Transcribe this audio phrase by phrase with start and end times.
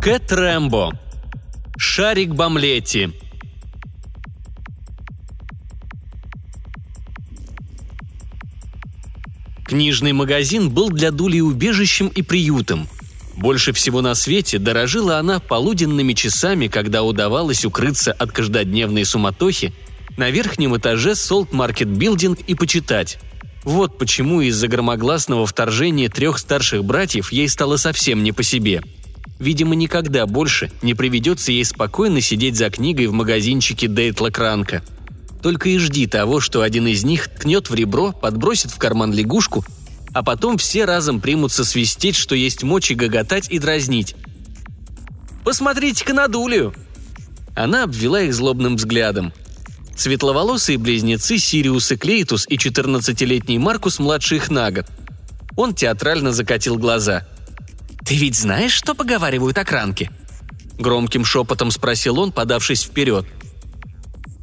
[0.00, 0.92] Кэт Рэмбо.
[1.76, 3.10] Шарик Бамлетти.
[9.66, 12.88] Книжный магазин был для Дули убежищем и приютом.
[13.36, 19.74] Больше всего на свете дорожила она полуденными часами, когда удавалось укрыться от каждодневной суматохи
[20.16, 23.18] на верхнем этаже Salt Market Building и почитать.
[23.64, 28.82] Вот почему из-за громогласного вторжения трех старших братьев ей стало совсем не по себе.
[29.38, 34.82] Видимо, никогда больше не приведется ей спокойно сидеть за книгой в магазинчике Дейтла Кранка–
[35.42, 39.64] только и жди того, что один из них ткнет в ребро, подбросит в карман лягушку,
[40.12, 44.16] а потом все разом примутся свистеть, что есть мочи гоготать и дразнить.
[45.44, 46.74] «Посмотрите-ка на Дулию!»
[47.54, 49.32] Она обвела их злобным взглядом.
[49.96, 54.86] Светловолосые близнецы Сириус и Клейтус и 14-летний Маркус младше их на год.
[55.56, 57.26] Он театрально закатил глаза.
[58.08, 60.10] «Ты ведь знаешь, что поговаривают о Кранке?»
[60.78, 63.26] Громким шепотом спросил он, подавшись вперед–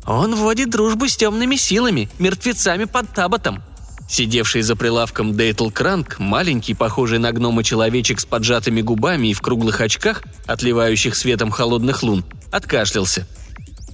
[0.06, 3.64] он вводит дружбу с темными силами, мертвецами под табатом.
[4.08, 9.42] Сидевший за прилавком Дейтл Кранк, маленький, похожий на гнома человечек с поджатыми губами и в
[9.42, 13.28] круглых очках, отливающих светом холодных лун, откашлялся.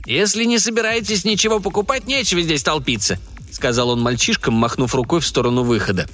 [0.05, 3.19] «Если не собираетесь ничего покупать, нечего здесь толпиться»,—
[3.51, 6.09] сказал он мальчишкам, махнув рукой в сторону выхода.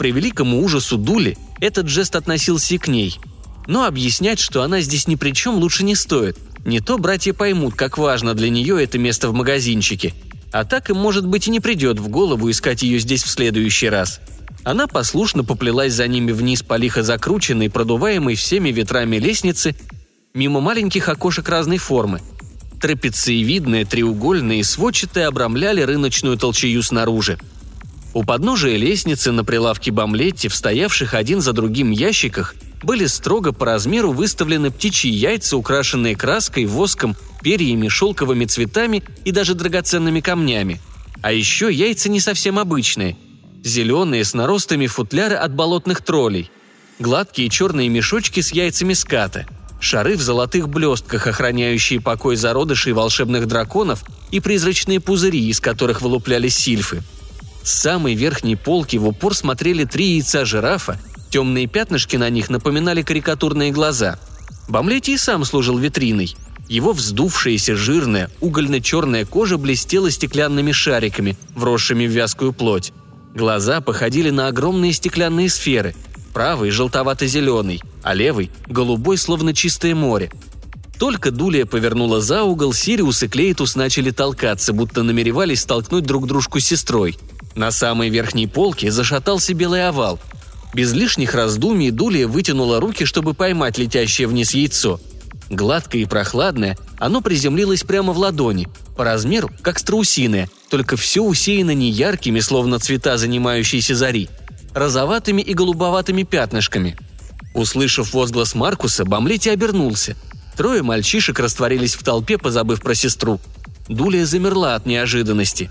[0.00, 3.20] При великому ужасу Дули этот жест относился и к ней.
[3.68, 7.74] Но объяснять, что она здесь ни при чем, лучше не стоит— не то братья поймут,
[7.74, 10.14] как важно для нее это место в магазинчике.
[10.52, 13.88] А так им, может быть, и не придет в голову искать ее здесь в следующий
[13.88, 14.20] раз.
[14.62, 19.74] Она послушно поплелась за ними вниз по лихо закрученной, продуваемой всеми ветрами лестницы,
[20.34, 22.20] мимо маленьких окошек разной формы.
[22.80, 27.38] Трапециевидные, треугольные, сводчатые обрамляли рыночную толчею снаружи.
[28.12, 33.66] У подножия лестницы на прилавке Бамлетти, в стоявших один за другим ящиках– были строго по
[33.66, 40.80] размеру выставлены птичьи яйца, украшенные краской, воском, перьями, шелковыми цветами и даже драгоценными камнями.
[41.22, 43.16] А еще яйца не совсем обычные.
[43.62, 46.50] Зеленые, с наростами футляры от болотных троллей.
[46.98, 49.46] Гладкие черные мешочки с яйцами ската.
[49.80, 56.56] Шары в золотых блестках, охраняющие покой зародышей волшебных драконов и призрачные пузыри, из которых вылуплялись
[56.56, 57.02] сильфы.
[57.62, 60.98] С самой верхней полки в упор смотрели три яйца жирафа
[61.30, 64.18] Темные пятнышки на них напоминали карикатурные глаза.
[64.68, 66.34] Бамлетти и сам служил витриной.
[66.68, 72.92] Его вздувшаяся, жирная, угольно-черная кожа блестела стеклянными шариками, вросшими в вязкую плоть.
[73.32, 75.94] Глаза походили на огромные стеклянные сферы.
[76.32, 80.32] Правый– желтовато-зеленый, а левый– голубой, словно чистое море.
[80.98, 86.60] Только Дулия повернула за угол, Сириус и Клейтус начали толкаться, будто намеревались столкнуть друг дружку
[86.60, 87.16] с сестрой.
[87.54, 90.18] На самой верхней полке зашатался белый овал–
[90.72, 95.00] без лишних раздумий Дулия вытянула руки, чтобы поймать летящее вниз яйцо.
[95.48, 101.74] Гладкое и прохладное, оно приземлилось прямо в ладони, по размеру, как страусиное, только все усеяно
[101.74, 104.28] неяркими, словно цвета занимающейся зари,
[104.74, 106.96] розоватыми и голубоватыми пятнышками.
[107.52, 110.16] Услышав возглас Маркуса, Бамлети обернулся.
[110.56, 113.40] Трое мальчишек растворились в толпе, позабыв про сестру.
[113.88, 115.68] Дулия замерла от неожиданности.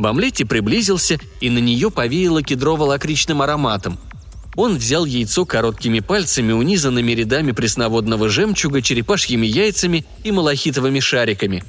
[0.00, 3.98] Бамлетти приблизился, и на нее повеяло кедрово-лакричным ароматом–
[4.56, 11.64] он взял яйцо короткими пальцами, унизанными рядами пресноводного жемчуга, черепашьими яйцами и малахитовыми шариками.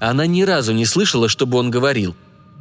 [0.00, 2.14] Она ни разу не слышала, чтобы он говорил.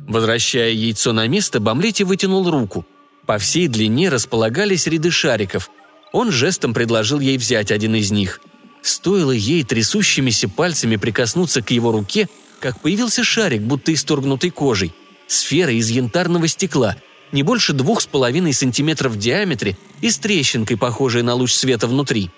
[0.08, 2.86] Возвращая яйцо на место, Бамлети вытянул руку.
[3.26, 5.70] По всей длине располагались ряды шариков.
[6.12, 8.40] Он жестом предложил ей взять один из них.
[8.82, 12.28] Стоило ей трясущимися пальцами прикоснуться к его руке,
[12.64, 14.94] как появился шарик, будто исторгнутый кожей.
[15.28, 16.96] Сфера из янтарного стекла–
[17.34, 21.88] не больше двух с половиной сантиметров в диаметре и с трещинкой, похожей на луч света
[21.88, 22.30] внутри.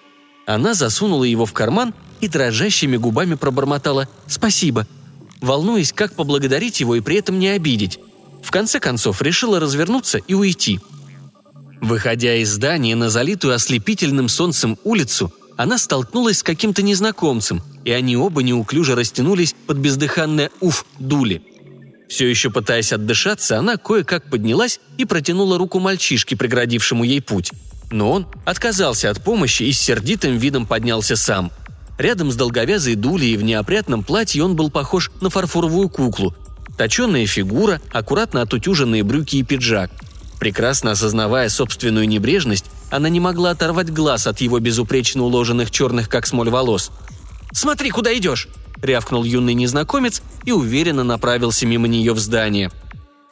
[0.48, 4.88] Она засунула его в карман и дрожащими губами пробормотала «Спасибо»,
[5.42, 8.00] волнуясь, как поблагодарить его и при этом не обидеть.
[8.42, 10.80] В конце концов, решила развернуться и уйти.
[11.82, 18.18] Выходя из здания на залитую ослепительным солнцем улицу, она столкнулась с каким-то незнакомцем, и они
[18.18, 21.44] оба неуклюже растянулись под бездыханное «уф» дули–
[22.08, 27.52] все еще пытаясь отдышаться, она кое-как поднялась и протянула руку мальчишке, преградившему ей путь.
[27.92, 31.52] Но он отказался от помощи и с сердитым видом поднялся сам.
[31.98, 36.36] Рядом с долговязой дулей в неопрятном платье он был похож на фарфоровую куклу.
[36.78, 39.92] Точенная фигура, аккуратно отутюженные брюки и пиджак.
[40.40, 46.28] Прекрасно осознавая собственную небрежность, она не могла оторвать глаз от его безупречно уложенных черных, как
[46.28, 46.92] смоль, волос.
[47.52, 48.48] «Смотри, куда идешь!»–
[48.82, 52.72] рявкнул юный незнакомец и уверенно направился мимо нее в здание.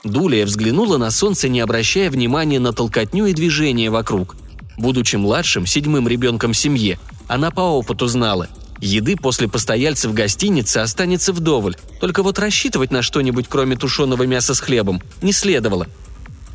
[0.04, 4.36] Дулия взглянула на солнце, не обращая внимания на толкотню и движение вокруг.
[4.78, 8.50] Будучи младшим, седьмым ребенком в семье, Она по опыту знала.
[8.80, 14.60] Еды после постояльцев гостиницы останется вдоволь, только вот рассчитывать на что-нибудь, кроме тушеного мяса с
[14.60, 15.88] хлебом, не следовало.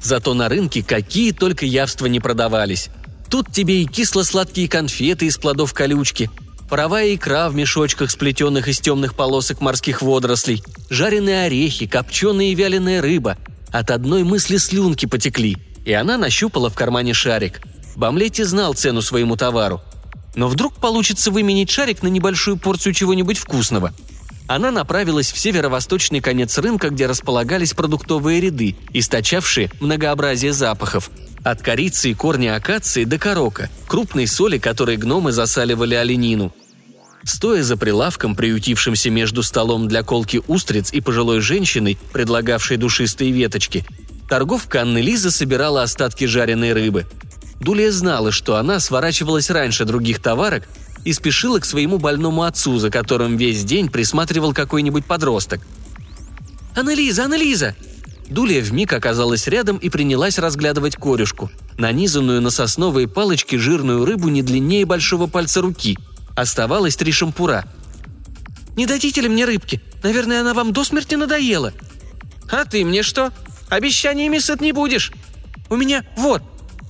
[0.03, 2.91] Зато на рынке какие только явства не продавались.
[3.29, 6.31] Тут тебе и кисло-сладкие конфеты из плодов колючки,
[6.69, 13.03] паровая икра в мешочках, сплетенных из темных полосок морских водорослей, жареные орехи, копченая и вяленая
[13.03, 13.37] рыба.
[13.71, 17.61] От одной мысли слюнки потекли, и она нащупала в кармане шарик.
[17.97, 19.83] Бамлетти знал цену своему товару.
[20.35, 23.93] Но вдруг получится выменить шарик на небольшую порцию чего-нибудь вкусного.
[24.49, 31.11] Она направилась в северо-восточный конец рынка, где располагались продуктовые ряды, источавшие многообразие запахов–
[31.45, 36.53] от корицы и корня акации до корока, крупной соли, которой гномы засаливали оленину.
[37.25, 43.85] Стоя за прилавком, приютившимся между столом для колки устриц и пожилой женщиной, предлагавшей душистые веточки,
[44.29, 47.07] торговка Анны Лиза собирала остатки жареной рыбы.
[47.61, 50.69] Дулия знала, что она сворачивалась раньше других товарок
[51.09, 55.63] и спешила к своему больному отцу, за которым весь день присматривал какой-нибудь подросток.
[56.77, 57.75] «Анна-Лиза, Анна-Лиза!»
[58.29, 64.43] Дулия вмиг оказалась рядом и принялась разглядывать корюшку, нанизанную на сосновые палочки жирную рыбу не
[64.43, 65.99] длиннее большого пальца руки.
[66.37, 67.65] Оставалось три шампура.
[68.77, 69.81] «Не дадите ли мне рыбки?
[70.03, 71.73] Наверное, она вам до смерти надоела».
[72.51, 73.33] «А ты мне что?
[73.71, 75.11] Обещаниями сыт не будешь.
[75.71, 76.43] У меня вот».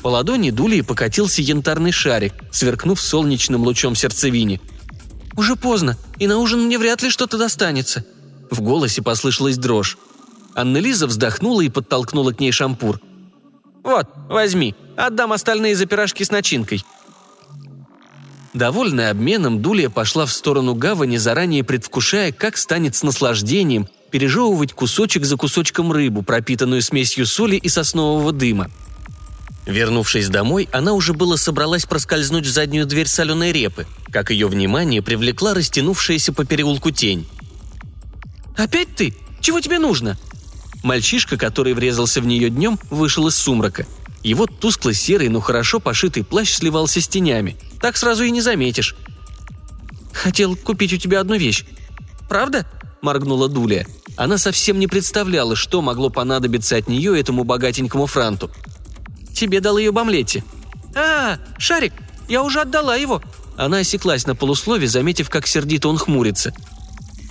[0.03, 4.61] По ладони Дулии покатился янтарный шарик, сверкнув солнечным лучом сердцевине.
[5.37, 8.05] «Уже поздно, и на ужин мне вряд ли что-то достанется».
[8.51, 9.99] В голосе послышалась дрожь.
[10.55, 13.01] Анна-Лиза вздохнула и подтолкнула к ней шампур.
[13.85, 16.85] «Вот, возьми, отдам остальные за пирожки с начинкой».
[18.55, 25.25] Довольная обменом, Дулия пошла в сторону гавани, заранее предвкушая, как станет с наслаждением пережевывать кусочек
[25.25, 28.71] за кусочком рыбу, пропитанную смесью соли и соснового дыма.
[29.69, 35.03] Вернувшись домой, она уже было собралась проскользнуть в заднюю дверь соленой репы, как ее внимание
[35.03, 37.29] привлекла растянувшаяся по переулку тень.
[38.57, 39.15] «Опять ты?
[39.43, 40.19] Чего тебе нужно?»
[40.83, 43.87] Мальчишка, который врезался в нее днем, вышел из сумрака.
[44.23, 47.59] Его тускло-серый, но хорошо пошитый плащ сливался с тенями.
[47.79, 48.97] Так сразу и не заметишь.
[50.15, 51.67] «Хотел купить у тебя одну вещь.
[52.27, 52.67] Правда?»–
[53.03, 53.87] моргнула Дулия.
[54.17, 58.51] Она совсем не представляла, что могло понадобиться от нее этому богатенькому франту.
[59.39, 60.45] «Тебе дал ее Бамлетти».
[60.95, 61.93] «А, шарик!
[62.29, 63.23] Я уже отдала его!»
[63.57, 66.53] Она осеклась на полуслове, заметив, как сердито он хмурится–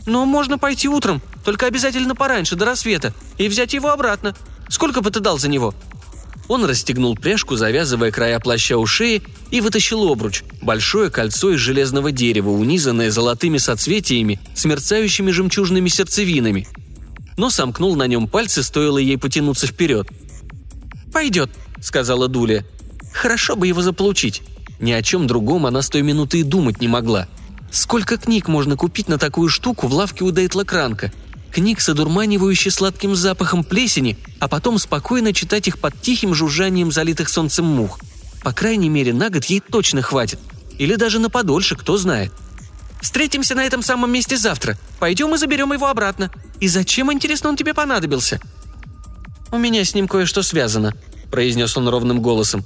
[0.08, 4.34] но можно пойти утром, только обязательно пораньше, до рассвета, и взять его обратно.
[4.70, 5.76] Сколько бы ты дал за него?»
[6.48, 9.22] Он расстегнул пряжку, завязывая края плаща у шеи,
[9.52, 16.66] и вытащил обруч– большое кольцо из железного дерева, унизанное золотыми соцветиями с мерцающими жемчужными сердцевинами.
[17.36, 20.08] Но сомкнул на нем пальцы, стоило ей потянуться вперед.
[21.12, 21.50] «Пойдет»,–
[21.82, 22.66] сказала Дуля.
[23.14, 24.44] «Хорошо бы его заполучить».
[24.80, 27.28] Ни о чем другом она с той минуты и думать не могла–
[27.72, 31.12] Сколько книг можно купить на такую штуку в лавке у Дейтла Кранка?
[31.52, 37.30] Книг с одурманивающей сладким запахом плесени, а потом спокойно читать их под тихим жужжанием залитых
[37.30, 38.00] солнцем мух.
[38.44, 40.40] По крайней мере, на год ей точно хватит.
[40.78, 42.32] Или даже на подольше, кто знает.
[43.02, 44.78] Встретимся на этом самом месте завтра.
[45.00, 46.32] Пойдем и заберем его обратно.
[46.60, 48.40] И зачем, интересно, он тебе понадобился?»
[49.52, 50.94] «У меня с ним кое-что связано»,—
[51.32, 52.64] произнес он ровным голосом.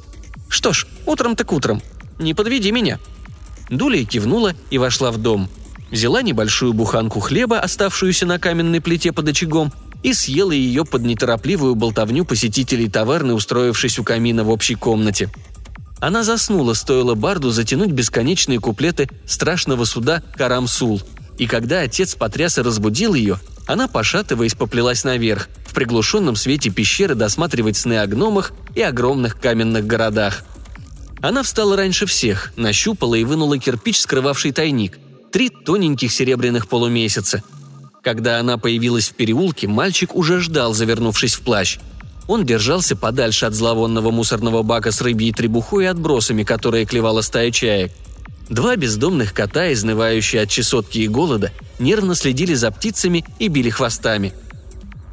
[0.50, 1.82] «Что ж, утром так утром.
[2.20, 3.00] Не подведи меня».
[3.70, 5.50] Дуля кивнула и вошла в дом.
[5.92, 11.76] Взяла небольшую буханку хлеба, оставшуюся на каменной плите под очагом, и съела ее под неторопливую
[11.76, 15.30] болтовню посетителей таверны, устроившись у камина в общей комнате.
[16.00, 21.02] Она заснула, стоило Барду затянуть бесконечные куплеты страшного суда Карамсул.
[21.38, 27.16] И когда отец потряс и разбудил ее, она, пошатываясь, поплелась наверх, в приглушенном свете пещеры
[27.16, 30.44] досматривать сны о гномах и огромных каменных городах–
[31.22, 34.98] она встала раньше всех, нащупала и вынула кирпич, скрывавший тайник.
[35.32, 37.44] Три тоненьких серебряных полумесяца.
[38.02, 41.78] Когда она появилась в переулке, мальчик уже ждал, завернувшись в плащ.
[42.28, 47.52] Он держался подальше от зловонного мусорного бака с рыбьей требухой и отбросами, которые клевала стая
[47.52, 47.92] чаек.
[48.52, 54.34] Два бездомных кота, изнывающие от чесотки и голода, нервно следили за птицами и били хвостами.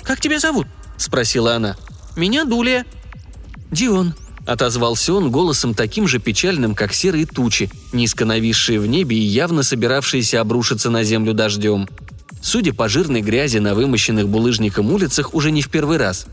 [0.03, 0.67] «Как тебя зовут?»–
[0.97, 1.77] спросила она.
[2.17, 2.85] «Меня Дулия».
[3.71, 4.15] «Дион»,
[4.45, 9.63] Отозвался он голосом таким же печальным, как серые тучи, низко нависшие в небе и явно
[9.63, 11.87] собиравшиеся обрушиться на землю дождем.
[12.41, 16.27] Судя по жирной грязи на вымощенных булыжником улицах уже не в первый раз.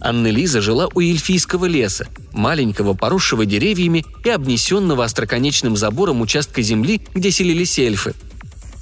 [0.00, 7.30] Анна-Лиза жила у эльфийского леса, маленького, поросшего деревьями и обнесенного остроконечным забором участка земли, где
[7.30, 8.14] селились эльфы.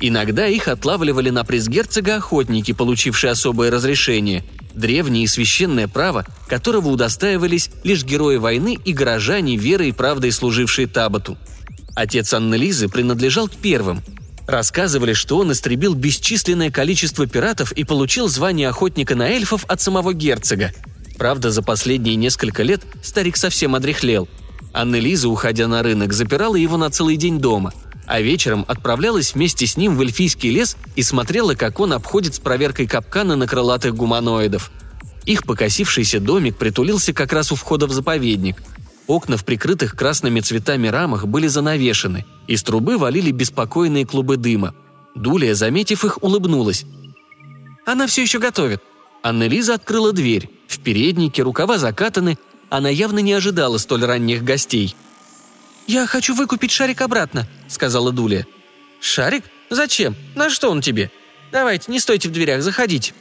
[0.01, 4.45] Иногда их отлавливали на приз герцога охотники, получившие особое разрешение–
[4.77, 10.87] древнее и священное право, которого удостаивались лишь герои войны и горожане, верой и правдой служившие
[10.87, 11.37] Табату.
[11.95, 14.03] Отец Анны Лизы принадлежал к первым.
[14.47, 20.13] Рассказывали, что он истребил бесчисленное количество пиратов и получил звание охотника на эльфов от самого
[20.13, 20.73] герцога.
[21.19, 24.29] Правда, за последние несколько лет старик совсем одряхлел.
[24.73, 27.73] Анна Лиза, уходя на рынок, запирала его на целый день дома–
[28.07, 32.39] а вечером отправлялась вместе с ним в эльфийский лес и смотрела, как он обходит с
[32.39, 34.71] проверкой капкана на крылатых гуманоидов.
[35.25, 38.63] Их покосившийся домик притулился как раз у входа в заповедник.
[39.09, 44.75] Окна в прикрытых красными цветами рамах были занавешены, из трубы валили беспокойные клубы дыма.
[45.17, 46.85] Дулия, заметив их, улыбнулась.
[47.85, 48.83] «Она все еще готовит».
[49.27, 50.51] Анна-Лиза открыла дверь.
[50.69, 52.39] В переднике рукава закатаны,
[52.71, 54.97] она явно не ожидала столь ранних гостей–
[55.87, 58.47] «Я хочу выкупить шарик обратно»,— сказала Дулия.
[59.01, 59.45] «Шарик?
[59.71, 60.17] Зачем?
[60.35, 61.11] На что он тебе?
[61.53, 63.15] Давайте, не стойте в дверях, заходите».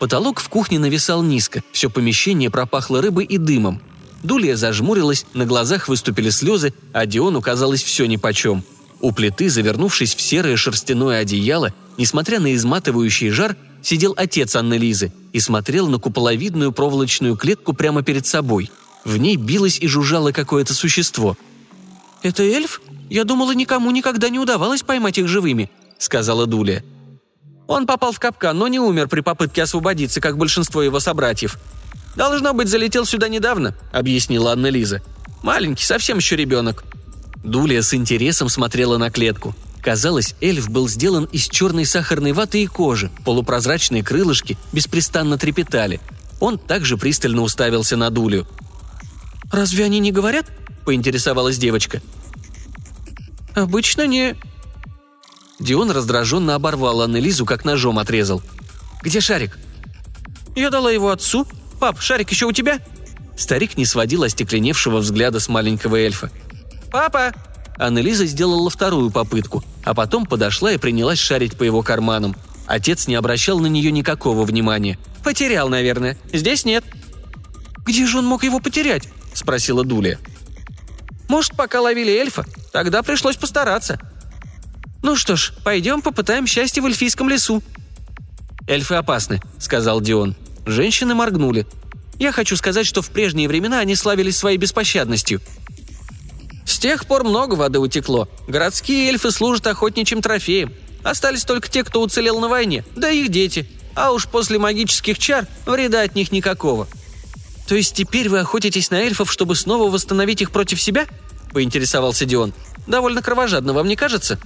[0.00, 3.80] Потолок в кухне нависал низко, все помещение пропахло рыбой и дымом.
[4.24, 8.64] Дулия зажмурилась, на глазах выступили слезы, а Диону казалось все нипочем.
[9.00, 15.12] У плиты, завернувшись в серое шерстяное одеяло, несмотря на изматывающий жар, сидел отец Анны Лизы
[15.34, 18.70] и смотрел на куполовидную проволочную клетку прямо перед собой.
[19.04, 21.36] В ней билось и жужжало какое-то существо–
[22.24, 22.80] «Это эльф?
[23.10, 26.82] Я думала, никому никогда не удавалось поймать их живыми»,— сказала Дуля.
[27.66, 31.58] «Он попал в капкан, но не умер при попытке освободиться, как большинство его собратьев.
[32.16, 35.02] Должно быть, залетел сюда недавно»,— объяснила Анна Лиза.
[35.42, 36.84] «Маленький, совсем еще ребенок».
[37.44, 39.54] Дулия с интересом смотрела на клетку.
[39.84, 46.00] Казалось, эльф был сделан из черной сахарной ваты и кожи, полупрозрачные крылышки беспрестанно трепетали.
[46.40, 48.46] Он также пристально уставился на Дулю.
[49.52, 50.46] «Разве они не говорят?»–
[50.86, 52.00] поинтересовалась девочка.
[53.54, 54.36] «Обычно не...»
[55.60, 58.42] Дион раздраженно оборвал Аннелизу, как ножом отрезал.
[59.02, 59.58] «Где шарик?»
[60.56, 61.46] «Я дала его отцу.
[61.78, 62.80] Пап, шарик еще у тебя?»
[63.36, 66.30] Старик не сводил остекленевшего взгляда с маленького эльфа.
[66.90, 67.34] «Папа!»
[67.76, 72.36] Аннелиза сделала вторую попытку, а потом подошла и принялась шарить по его карманам.
[72.66, 74.98] Отец не обращал на нее никакого внимания.
[75.22, 76.16] «Потерял, наверное.
[76.32, 76.84] Здесь нет».
[77.84, 80.18] «Где же он мог его потерять?»– спросила Дуля.
[81.28, 82.44] Может, пока ловили эльфа?
[82.72, 83.98] Тогда пришлось постараться.
[85.02, 87.62] Ну что ж, пойдем попытаем счастье в эльфийском лесу».
[88.66, 90.36] «Эльфы опасны»,— сказал Дион.
[90.64, 91.66] Женщины моргнули.
[92.18, 95.40] «Я хочу сказать, что в прежние времена они славились своей беспощадностью».
[96.84, 98.28] «С тех пор много воды утекло.
[98.46, 100.74] Городские эльфы служат охотничьим трофеем.
[101.02, 103.66] Остались только те, кто уцелел на войне, да их дети.
[103.94, 106.86] А уж после магических чар вреда от них никакого»,
[107.66, 111.06] «То есть теперь вы охотитесь на эльфов, чтобы снова восстановить их против себя?»–
[111.54, 112.52] поинтересовался Дион.
[112.86, 114.38] «Довольно кровожадно, вам не кажется?»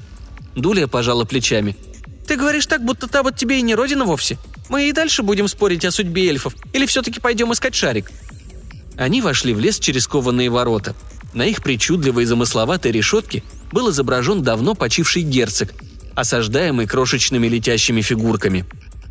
[0.55, 1.77] Дулия пожала плечами.
[2.29, 4.39] «Ты говоришь так, будто та вот тебе и не родина вовсе.
[4.69, 8.13] Мы и дальше будем спорить о судьбе эльфов, или все-таки пойдем искать шарик?»
[8.97, 10.95] Они вошли в лес через кованые ворота.
[11.39, 15.73] На их причудливой замысловатой решетке был изображен давно почивший герцог,
[16.17, 18.65] осаждаемый крошечными летящими фигурками.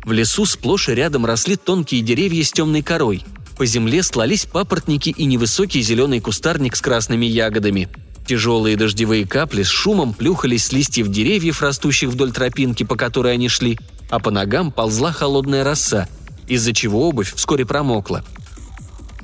[0.04, 3.24] В лесу сплошь и рядом росли тонкие деревья с темной корой–
[3.56, 7.88] по земле стлались папоротники и невысокий зеленый кустарник с красными ягодами.
[8.24, 13.48] Тяжелые дождевые капли с шумом плюхались с листьев деревьев, растущих вдоль тропинки, по которой они
[13.48, 13.76] шли,
[14.10, 16.08] а по ногам ползла холодная роса,
[16.46, 18.22] из-за чего обувь вскоре промокла.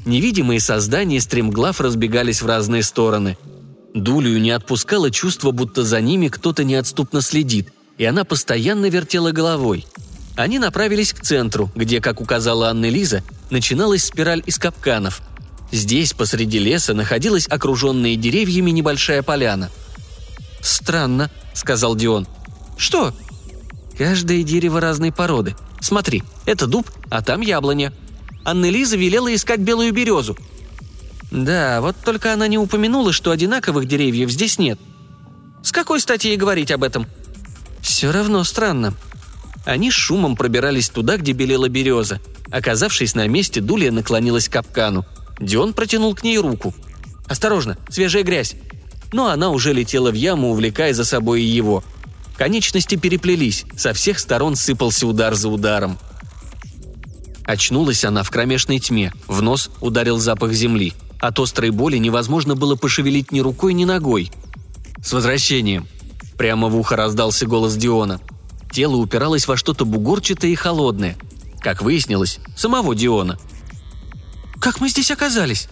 [0.05, 3.39] Невидимые создания стремглав разбегались в разные стороны.
[3.95, 9.87] Дулю не отпускало чувство, будто за ними кто-то неотступно следит, и она постоянно вертела головой.
[10.37, 15.23] Они направились к центру, где, как указала Анна Лиза, начиналась спираль из капканов.
[15.71, 19.71] Здесь, посреди леса, находилась окруженная деревьями небольшая поляна.
[20.61, 22.27] «Странно»,— сказал Дион.
[22.77, 23.15] «Что?»
[23.97, 25.55] «Каждое дерево разной породы.
[25.81, 27.93] Смотри, это дуб, а там яблоня.
[28.45, 30.37] Аннелиза велела искать белую березу».
[31.31, 34.79] «Да, вот только она не упомянула, что одинаковых деревьев здесь нет».
[35.63, 37.07] «С какой стати ей говорить об этом?»
[37.81, 38.95] «Все равно странно»,
[39.65, 42.21] они с шумом пробирались туда, где белела береза.
[42.51, 45.07] Оказавшись на месте, Дулия наклонилась к капкану.
[45.41, 46.75] Дион протянул к ней руку.
[47.27, 48.55] «Осторожно, свежая грязь!»
[49.13, 51.83] Но она уже летела в яму, увлекая за собой и его.
[52.37, 55.99] Конечности переплелись, со всех сторон сыпался удар за ударом.
[57.45, 60.95] Очнулась она в кромешной тьме, в нос ударил запах земли.
[61.21, 64.31] От острой боли невозможно было пошевелить ни рукой, ни ногой.
[65.03, 65.87] «С возвращением!»
[66.37, 68.21] Прямо в ухо раздался голос Диона–
[68.75, 71.17] Тело упиралось во что-то бугорчатое и холодное.
[71.61, 73.39] Как выяснилось, самого Диона.
[74.61, 75.69] «Как мы здесь оказались?»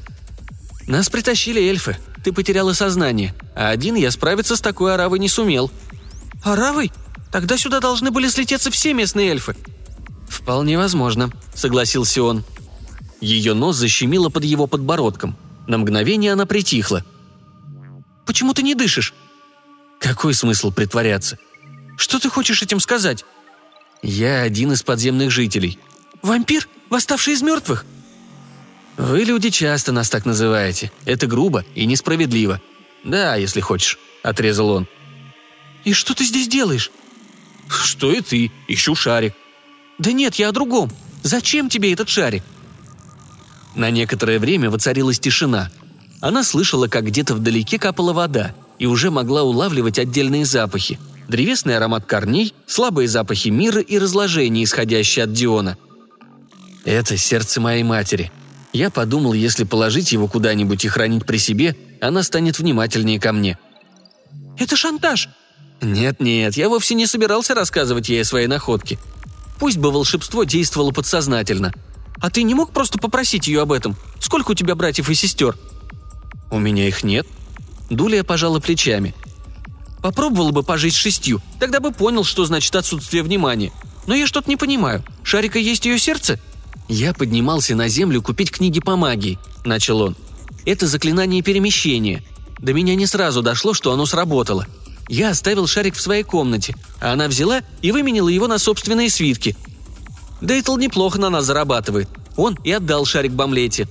[0.87, 1.97] «Нас притащили эльфы.
[2.23, 3.35] Ты потеряла сознание.
[3.57, 5.73] А один я справиться с такой оравой не сумел».
[6.45, 6.93] «Оравой?
[7.33, 9.57] Тогда сюда должны были слететься все местные эльфы».
[10.43, 12.45] «Вполне возможно»,— согласился он.
[13.21, 15.37] Ее нос защемило под его подбородком.
[15.69, 17.05] На мгновение она притихла.
[18.27, 19.15] «Почему ты не дышишь?»
[20.01, 21.39] «Какой смысл притворяться?»
[21.97, 23.25] «Что ты хочешь этим сказать?»
[24.03, 25.79] «Я один из подземных жителей».
[26.23, 27.85] «Вампир, восставший из мертвых?»
[28.97, 30.91] «Вы, люди, часто нас так называете.
[31.05, 32.61] Это грубо и несправедливо.
[33.05, 34.89] Да, если хочешь»,— отрезал он.
[35.85, 36.91] «И что ты здесь делаешь?»
[37.69, 38.51] «Что и ты.
[38.67, 39.35] Ищу шарик».
[39.99, 40.91] «Да нет, я о другом.
[41.23, 42.43] Зачем тебе этот шарик?»
[43.75, 45.71] На некоторое время воцарилась тишина.
[46.21, 50.99] Она слышала, как где-то вдалеке капала вода, и уже могла улавливать отдельные запахи.
[51.29, 55.79] Древесный аромат корней, слабые запахи мира и разложения, исходящие от Диона.
[56.85, 58.33] «Это сердце моей матери»,
[58.73, 63.59] я подумал, если положить его куда-нибудь и хранить при себе, она станет внимательнее ко мне.
[64.59, 65.29] «Это шантаж!»
[65.83, 68.99] «Нет-нет, я вовсе не собирался рассказывать ей о своей находке.
[69.63, 71.73] Пусть бы волшебство действовало подсознательно.
[72.21, 73.95] А ты не мог просто попросить ее об этом?
[74.19, 75.57] Сколько у тебя братьев и сестер?»
[76.51, 77.29] «У меня их нет».
[77.89, 79.15] Дулия пожала плечами.
[80.03, 83.71] «Попробовала бы пожить с шестью, тогда бы понял, что значит отсутствие внимания.
[84.09, 85.05] Но я что-то не понимаю.
[85.23, 86.41] Шарика есть ее сердце?»
[86.89, 90.17] «Я поднимался на землю купить книги по магии»,– начал он.
[90.65, 92.25] «Это заклинание перемещения.
[92.59, 94.67] До меня не сразу дошло, что оно сработало.
[95.09, 99.57] Я оставил шарик в своей комнате, а она взяла и выменила его на собственные свитки.
[100.41, 102.09] Дейтл неплохо на нас зарабатывает.
[102.37, 103.89] Он и отдал шарик Бамлете».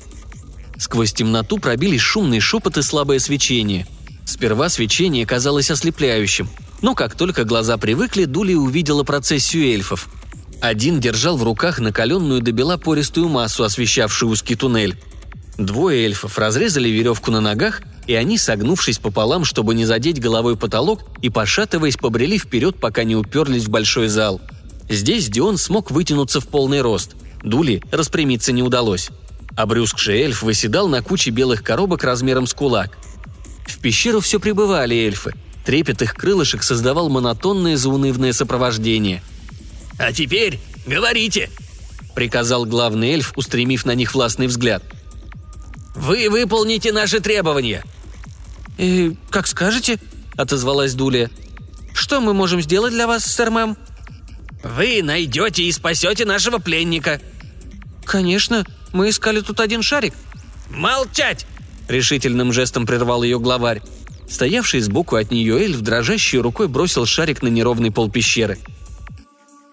[0.78, 3.86] Сквозь темноту пробились шумные шепоты и слабое свечение.
[4.26, 6.50] Сперва свечение казалось ослепляющим,
[6.82, 10.10] но как только глаза привыкли, Дули увидела процессию эльфов–
[10.62, 14.96] один держал в руках накаленную до бела пористую массу, освещавшую узкий туннель.
[15.58, 21.02] Двое эльфов разрезали веревку на ногах, и они, согнувшись пополам, чтобы не задеть головой потолок,
[21.22, 24.42] и, пошатываясь, побрели вперед, пока не уперлись в большой зал.
[24.90, 27.16] Здесь Дион смог вытянуться в полный рост.
[27.44, 29.10] Дули распрямиться не удалось.
[29.56, 32.98] Обрюзгший эльф выседал на куче белых коробок размером с кулак.
[33.66, 35.34] В пещеру все прибывали эльфы.
[35.66, 39.22] Трепет их крылышек создавал монотонное заунывное сопровождение–
[40.02, 41.52] «А теперь говорите!»—
[42.16, 44.84] приказал главный эльф, устремив на них властный взгляд.
[45.96, 47.84] «Вы выполните наши требования!»
[48.78, 50.00] «И как скажете»,—
[50.36, 51.30] отозвалась Дулия.
[51.94, 53.78] «Что мы можем сделать для вас, сэр мэм?»
[54.64, 57.22] «Вы найдете и спасете нашего пленника».
[58.06, 58.66] «Конечно.
[58.94, 60.14] Мы искали тут один шарик».
[60.70, 61.46] «Молчать!»—
[61.88, 63.82] решительным жестом прервал ее главарь.
[64.30, 68.58] Стоявший сбоку от нее эльф дрожащей рукой бросил шарик на неровный пол пещеры—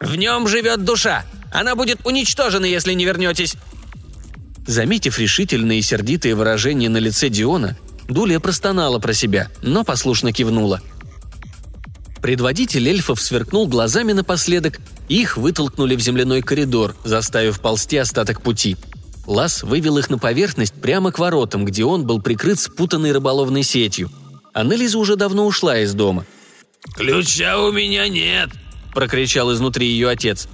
[0.01, 1.25] в нем живет душа.
[1.53, 3.55] Она будет уничтожена, если не вернетесь».
[4.67, 7.79] Заметив решительные и сердитые выражения на лице Диона,
[8.09, 10.81] Дулия простонала про себя, но послушно кивнула.
[12.23, 18.77] Предводитель эльфов сверкнул глазами напоследок, и их вытолкнули в земляной коридор, заставив ползти остаток пути.
[19.27, 24.11] Лас вывел их на поверхность прямо к воротам, где он был прикрыт спутанной рыболовной сетью.
[24.55, 26.25] Анелиза уже давно ушла из дома.
[26.95, 28.49] «Ключа у меня нет»,–
[28.95, 30.49] прокричал изнутри ее отец.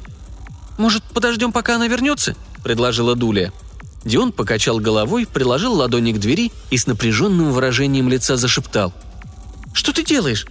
[0.77, 3.53] «Может, подождем, пока она вернется?»– предложила Дулия.
[4.05, 8.93] Дион покачал головой, приложил ладони к двери и с напряженным выражением лица зашептал.
[9.73, 10.47] «Что ты делаешь?»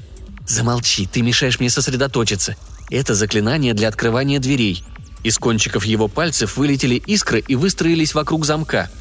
[0.48, 2.56] «Замолчи, ты мешаешь мне сосредоточиться.
[2.90, 4.84] Это заклинание для открывания дверей».
[5.24, 8.92] Из кончиков его пальцев вылетели искры и выстроились вокруг замка.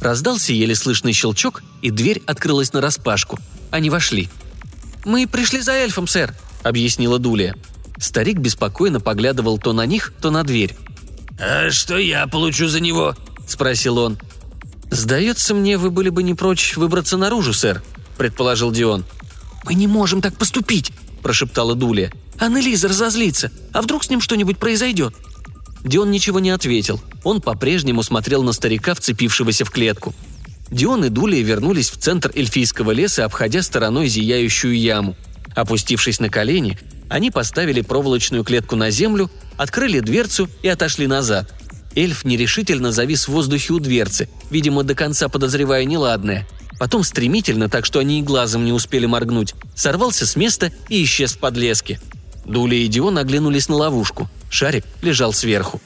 [0.00, 3.38] Раздался еле слышный щелчок, и дверь открылась нараспашку.
[3.70, 4.28] Они вошли.
[5.04, 7.54] «Мы пришли за эльфом, сэр»,— объяснила Дулия.
[7.98, 10.76] Старик беспокойно поглядывал то на них, то на дверь.
[11.38, 14.18] «А что я получу за него?»– спросил он.
[14.90, 17.82] «Сдается мне, вы были бы не прочь выбраться наружу, сэр»,–
[18.18, 19.04] предположил Дион.
[19.64, 22.12] «Мы не можем так поступить»,– прошептала Дулия.
[22.38, 23.50] «Аннелиза разозлится.
[23.72, 25.14] А вдруг с ним что-нибудь произойдет?»
[25.84, 27.00] Дион ничего не ответил.
[27.24, 30.14] Он по-прежнему смотрел на старика, вцепившегося в клетку.
[30.70, 35.16] Дион и Дулия вернулись в центр эльфийского леса, обходя стороной зияющую яму.
[35.54, 36.78] Опустившись на колени,
[37.08, 41.52] они поставили проволочную клетку на землю, открыли дверцу и отошли назад.
[41.94, 46.46] Эльф нерешительно завис в воздухе у дверцы, видимо, до конца подозревая неладное.
[46.78, 51.34] Потом стремительно, так что они и глазом не успели моргнуть, сорвался с места и исчез
[51.34, 52.00] в подлеске.
[52.44, 54.28] Дуля и Дион оглянулись на ловушку.
[54.50, 55.80] Шарик лежал сверху.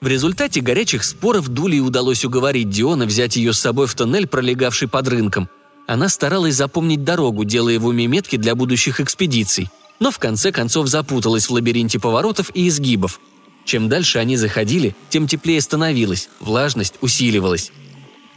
[0.00, 4.88] В результате горячих споров Дуле удалось уговорить Диона взять ее с собой в тоннель, пролегавший
[4.88, 5.48] под рынком.
[5.86, 10.88] Она старалась запомнить дорогу, делая в уме метки для будущих экспедиций– но в конце концов
[10.88, 13.20] запуталась в лабиринте поворотов и изгибов.
[13.64, 17.72] Чем дальше они заходили, тем теплее становилось, влажность усиливалась.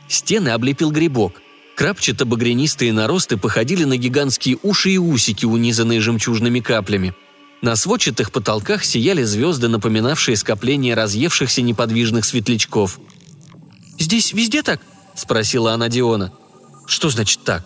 [0.07, 1.41] Стены облепил грибок.
[1.75, 7.13] Крапчато-багрянистые наросты походили на гигантские уши и усики, унизанные жемчужными каплями.
[7.61, 12.99] На сводчатых потолках сияли звезды, напоминавшие скопление разъевшихся неподвижных светлячков.
[13.99, 14.81] «Здесь везде так?»–
[15.15, 16.31] спросила она Диона.
[16.85, 17.65] «Что значит так?»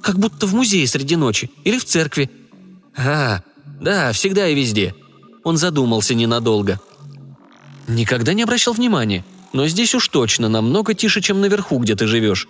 [0.00, 2.30] «Как будто в музее среди ночи или в церкви.
[2.98, 3.42] «А,
[3.80, 4.94] да, всегда и везде».
[5.48, 6.78] Он задумался ненадолго.
[7.86, 12.48] «Никогда не обращал внимания, но здесь уж точно намного тише, чем наверху, где ты живешь».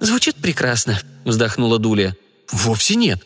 [0.00, 2.14] «Звучит прекрасно»,— вздохнула Дулия.
[2.52, 3.22] «Вовсе нет».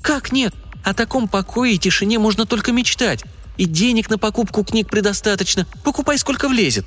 [0.00, 0.54] «Как нет?
[0.82, 3.22] О таком покое и тишине можно только мечтать.
[3.58, 5.66] И денег на покупку книг предостаточно.
[5.84, 6.86] Покупай, сколько влезет».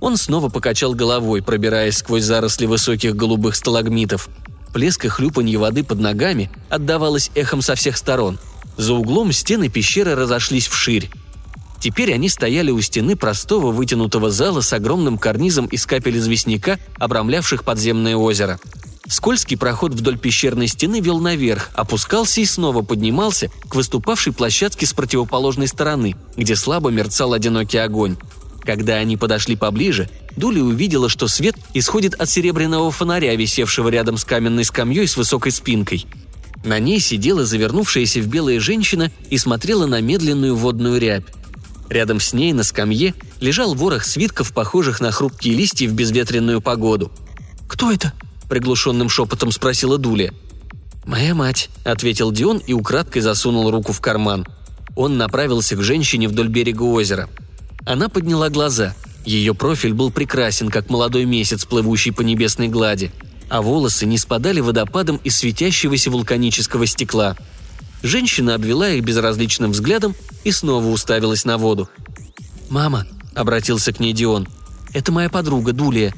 [0.00, 4.30] Он снова покачал головой, пробираясь сквозь заросли высоких голубых сталагмитов.
[4.72, 8.38] Плеск и хлюпанье воды под ногами отдавалось эхом со всех сторон.
[8.76, 11.10] За углом стены пещеры разошлись вширь.
[11.80, 17.64] Теперь они стояли у стены простого вытянутого зала с огромным карнизом из капель известняка, обрамлявших
[17.64, 18.58] подземное озеро.
[19.08, 24.92] Скользкий проход вдоль пещерной стены вел наверх, опускался и снова поднимался к выступавшей площадке с
[24.92, 28.16] противоположной стороны, где слабо мерцал одинокий огонь.
[28.64, 34.24] Когда они подошли поближе, Дули увидела, что свет исходит от серебряного фонаря, висевшего рядом с
[34.24, 36.04] каменной скамьей с высокой спинкой.
[36.66, 41.24] На ней сидела завернувшаяся в белая женщина и смотрела на медленную водную рябь.
[41.88, 47.12] Рядом с ней на скамье лежал ворох свитков, похожих на хрупкие листья в безветренную погоду.
[47.68, 48.12] «Кто это?»–
[48.48, 50.34] приглушенным шепотом спросила Дуля.
[51.04, 54.44] «Моя мать»,– ответил Дион и украдкой засунул руку в карман.
[54.96, 57.28] Он направился к женщине вдоль берега озера.
[57.84, 58.96] Она подняла глаза.
[59.24, 63.12] Ее профиль был прекрасен, как молодой месяц, плывущий по небесной глади,
[63.48, 67.36] а волосы не спадали водопадом из светящегося вулканического стекла.
[68.02, 71.88] Женщина обвела их безразличным взглядом и снова уставилась на воду.
[72.68, 74.48] «Мама»,— обратился к ней Дион,—
[74.92, 76.14] «это моя подруга Дулия.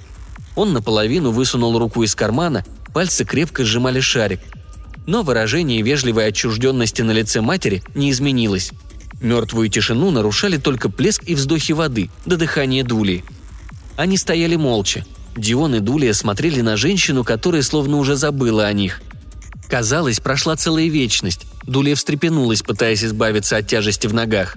[0.57, 4.41] Он наполовину высунул руку из кармана, пальцы крепко сжимали шарик.
[5.07, 8.73] Но выражение вежливой отчужденности на лице матери не изменилось.
[9.21, 13.25] Мертвую тишину нарушали только плеск и вздохи воды, до дыхания Дули.
[13.97, 15.05] Они стояли молча.
[15.37, 19.01] Дион и Дулия смотрели на женщину, которая словно уже забыла о них.
[19.69, 21.47] Казалось, прошла целая вечность.
[21.65, 24.57] Дулия встрепенулась, пытаясь избавиться от тяжести в ногах.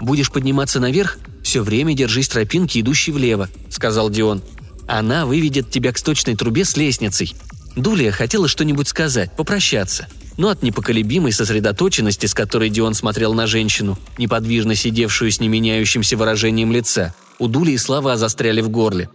[0.00, 1.18] «Будешь подниматься наверх?
[1.42, 4.42] Все время держись тропинки, идущей влево»,— сказал Дион.
[4.86, 7.34] Она выведет тебя к сточной трубе с лестницей.
[7.76, 10.06] Дулия хотела что-нибудь сказать, попрощаться.
[10.36, 16.72] Но от непоколебимой сосредоточенности, с которой Дион смотрел на женщину, неподвижно сидевшую с неменяющимся выражением
[16.72, 19.08] лица, у Дулии слова застряли в горле.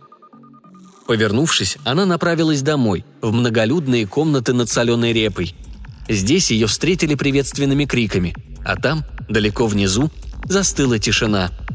[1.07, 5.55] Повернувшись, она направилась домой, в многолюдные комнаты над соленой репой.
[6.09, 10.11] Здесь ее встретили приветственными криками, а там, далеко внизу,
[10.45, 11.51] застыла тишина–